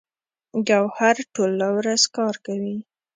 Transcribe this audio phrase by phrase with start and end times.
[0.67, 2.77] ګوهر ټوله ورځ کار کوي